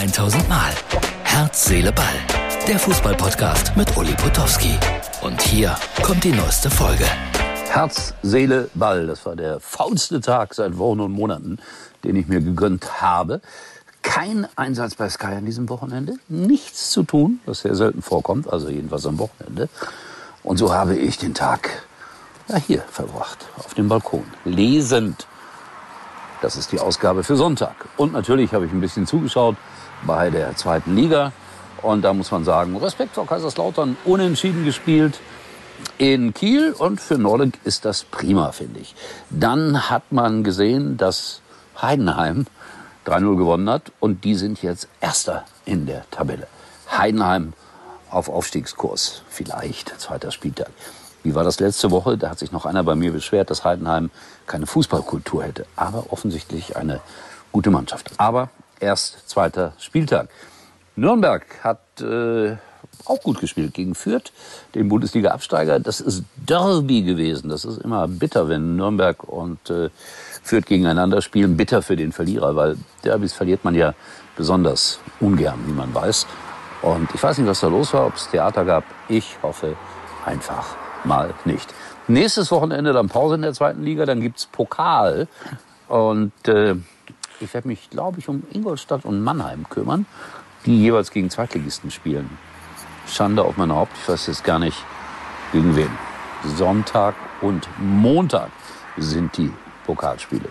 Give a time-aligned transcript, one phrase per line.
[0.00, 0.72] 1000 Mal.
[1.24, 2.06] Herz, Seele, Ball.
[2.66, 4.78] Der Fußballpodcast mit Uli Potowski.
[5.20, 7.04] Und hier kommt die neueste Folge.
[7.68, 9.06] Herz, Seele, Ball.
[9.06, 11.58] Das war der faulste Tag seit Wochen und Monaten,
[12.02, 13.42] den ich mir gegönnt habe.
[14.00, 16.14] Kein Einsatz bei Sky an diesem Wochenende.
[16.28, 19.68] Nichts zu tun, was sehr selten vorkommt, also jedenfalls am Wochenende.
[20.42, 21.84] Und so habe ich den Tag
[22.48, 25.26] ja, hier verbracht, auf dem Balkon, lesend.
[26.42, 27.74] Das ist die Ausgabe für Sonntag.
[27.96, 29.56] Und natürlich habe ich ein bisschen zugeschaut
[30.06, 31.32] bei der zweiten Liga.
[31.82, 35.20] Und da muss man sagen, Respekt vor Kaiserslautern, unentschieden gespielt
[35.98, 36.72] in Kiel.
[36.72, 38.94] Und für Nordic ist das prima, finde ich.
[39.28, 41.42] Dann hat man gesehen, dass
[41.80, 42.46] Heidenheim
[43.06, 43.92] 3-0 gewonnen hat.
[44.00, 46.46] Und die sind jetzt Erster in der Tabelle.
[46.90, 47.52] Heidenheim
[48.10, 49.22] auf Aufstiegskurs.
[49.28, 50.70] Vielleicht, zweiter Spieltag.
[51.22, 52.16] Wie war das letzte Woche?
[52.16, 54.10] Da hat sich noch einer bei mir beschwert, dass Heidenheim
[54.46, 55.66] keine Fußballkultur hätte.
[55.76, 57.00] Aber offensichtlich eine
[57.52, 58.10] gute Mannschaft.
[58.16, 58.48] Aber
[58.80, 60.28] erst zweiter Spieltag.
[60.96, 62.56] Nürnberg hat äh,
[63.04, 64.32] auch gut gespielt gegen Fürth,
[64.74, 65.78] den Bundesliga-Absteiger.
[65.80, 67.50] Das ist Derby gewesen.
[67.50, 69.90] Das ist immer bitter, wenn Nürnberg und äh,
[70.42, 71.56] Fürth gegeneinander spielen.
[71.56, 73.94] Bitter für den Verlierer, weil Derbys verliert man ja
[74.36, 76.26] besonders ungern, wie man weiß.
[76.82, 78.84] Und ich weiß nicht, was da los war, ob es Theater gab.
[79.08, 79.76] Ich hoffe
[80.24, 81.72] einfach mal nicht.
[82.08, 85.28] Nächstes Wochenende dann Pause in der zweiten Liga, dann gibt's Pokal.
[85.88, 86.76] Und äh,
[87.40, 90.06] ich werde mich, glaube ich, um Ingolstadt und Mannheim kümmern,
[90.66, 92.30] die jeweils gegen Zweitligisten spielen.
[93.06, 94.76] Schande auf mein Haupt, ich weiß jetzt gar nicht,
[95.52, 95.90] gegen wen.
[96.56, 98.50] Sonntag und Montag
[98.96, 99.52] sind die
[99.86, 100.48] Pokalspiele.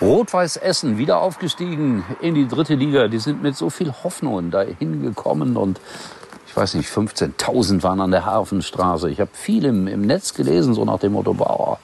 [0.00, 3.08] Rot-Weiß Essen wieder aufgestiegen in die dritte Liga.
[3.08, 5.80] Die sind mit so viel Hoffnung da hingekommen und
[6.54, 9.10] ich weiß nicht, 15.000 waren an der Hafenstraße.
[9.10, 11.80] Ich habe viel im, im Netz gelesen, so nach dem Motto, Bauer,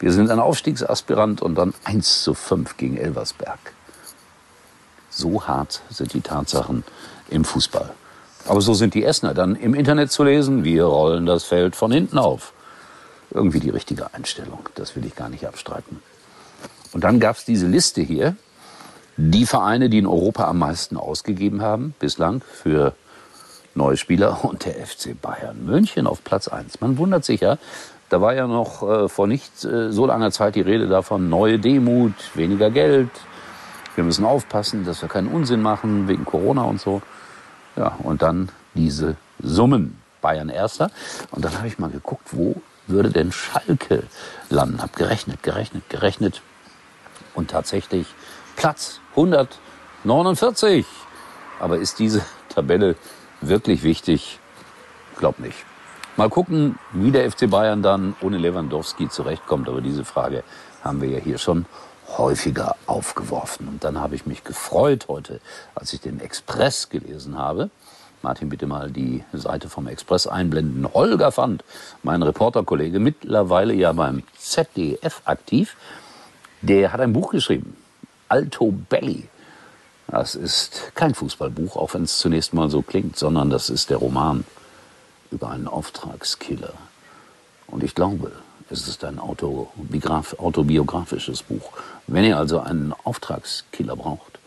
[0.00, 3.60] wir sind ein Aufstiegsaspirant und dann 1 zu 5 gegen Elversberg.
[5.10, 6.82] So hart sind die Tatsachen
[7.30, 7.94] im Fußball.
[8.48, 10.64] Aber so sind die Essener dann im Internet zu lesen.
[10.64, 12.52] Wir rollen das Feld von hinten auf.
[13.30, 14.68] Irgendwie die richtige Einstellung.
[14.74, 16.02] Das will ich gar nicht abstreiten.
[16.92, 18.34] Und dann gab es diese Liste hier.
[19.16, 22.96] Die Vereine, die in Europa am meisten ausgegeben haben, bislang für
[23.74, 26.80] neue Spieler und der FC Bayern München auf Platz 1.
[26.80, 27.58] Man wundert sich ja,
[28.08, 31.58] da war ja noch äh, vor nicht äh, so langer Zeit die Rede davon, neue
[31.58, 33.10] Demut, weniger Geld.
[33.94, 37.02] Wir müssen aufpassen, dass wir keinen Unsinn machen wegen Corona und so.
[37.76, 40.02] Ja, und dann diese Summen.
[40.22, 40.90] Bayern erster.
[41.32, 42.54] Und dann habe ich mal geguckt, wo
[42.86, 44.04] würde denn Schalke
[44.48, 44.80] landen?
[44.80, 46.40] Hab gerechnet, gerechnet, gerechnet.
[47.34, 48.06] Und tatsächlich
[48.56, 50.86] Platz 149.
[51.60, 52.96] Aber ist diese Tabelle
[53.42, 54.38] wirklich wichtig?
[55.18, 55.64] Glaub nicht.
[56.16, 59.68] Mal gucken, wie der FC Bayern dann ohne Lewandowski zurechtkommt.
[59.68, 60.44] Aber diese Frage
[60.82, 61.66] haben wir ja hier schon
[62.18, 63.68] häufiger aufgeworfen.
[63.68, 65.40] Und dann habe ich mich gefreut heute,
[65.74, 67.70] als ich den Express gelesen habe.
[68.22, 70.86] Martin, bitte mal die Seite vom Express einblenden.
[70.92, 71.64] Holger Fand,
[72.02, 75.76] mein Reporterkollege, mittlerweile ja beim ZDF aktiv,
[76.60, 77.76] der hat ein Buch geschrieben.
[78.28, 79.28] Alto Belli.
[80.12, 83.96] Das ist kein Fußballbuch, auch wenn es zunächst mal so klingt, sondern das ist der
[83.96, 84.44] Roman
[85.30, 86.74] über einen Auftragskiller.
[87.66, 88.30] Und ich glaube,
[88.68, 91.72] es ist ein autobiografisches Buch.
[92.06, 94.38] Wenn ihr also einen Auftragskiller braucht,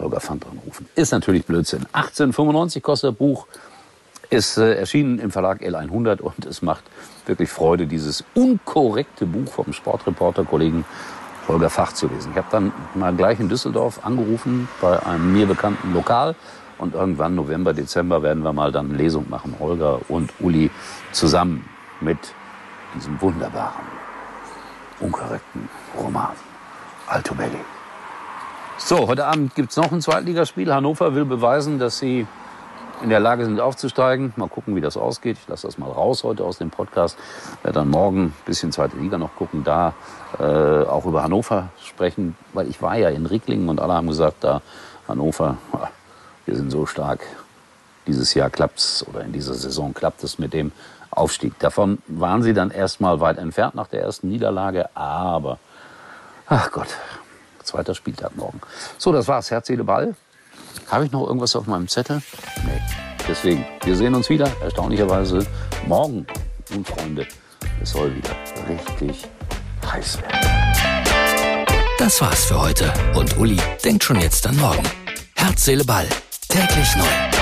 [0.00, 0.88] Holger Fand anrufen.
[0.96, 1.86] Ist natürlich Blödsinn.
[1.92, 3.46] 1895 kostet das Buch.
[4.30, 6.82] Ist äh, erschienen im Verlag L100 und es macht
[7.26, 10.84] wirklich Freude, dieses unkorrekte Buch vom Sportreporter-Kollegen
[11.48, 12.30] Holger Fach zu lesen.
[12.32, 16.34] Ich habe dann mal gleich in Düsseldorf angerufen bei einem mir bekannten Lokal
[16.78, 20.70] und irgendwann November, Dezember werden wir mal dann Lesung machen, Holger und Uli
[21.12, 21.68] zusammen
[22.00, 22.18] mit
[22.94, 23.86] diesem wunderbaren,
[25.00, 26.34] unkorrekten Roman
[27.06, 27.60] Alto Belli.
[28.78, 30.74] So, heute Abend gibt es noch ein Zweitligaspiel.
[30.74, 32.26] Hannover will beweisen, dass sie
[33.02, 34.32] in der Lage sind aufzusteigen.
[34.36, 35.36] Mal gucken, wie das ausgeht.
[35.40, 37.18] Ich lasse das mal raus heute aus dem Podcast.
[37.62, 39.94] Werde dann morgen ein bisschen zweite Liga noch gucken, da
[40.38, 44.44] äh, auch über Hannover sprechen, weil ich war ja in Ricklingen und alle haben gesagt,
[44.44, 44.62] da
[45.08, 45.58] Hannover,
[46.46, 47.20] wir sind so stark.
[48.06, 50.72] Dieses Jahr klappt's oder in dieser Saison klappt es mit dem
[51.10, 51.58] Aufstieg.
[51.58, 55.58] Davon waren sie dann erstmal weit entfernt nach der ersten Niederlage, aber
[56.46, 56.88] ach Gott,
[57.62, 58.60] zweiter Spieltag morgen.
[58.98, 59.50] So, das war's.
[59.50, 60.14] Herz, Seele, Ball.
[60.90, 62.22] Habe ich noch irgendwas auf meinem Zettel?
[62.64, 62.80] Nee.
[63.28, 65.46] Deswegen, wir sehen uns wieder, erstaunlicherweise
[65.86, 66.26] morgen.
[66.74, 67.26] Und Freunde,
[67.82, 68.30] es soll wieder
[68.68, 69.28] richtig
[69.90, 70.62] heiß werden.
[71.98, 72.92] Das war's für heute.
[73.14, 74.82] Und Uli denkt schon jetzt an morgen.
[75.36, 76.08] Herz, Seele, Ball.
[76.48, 77.41] Täglich neu.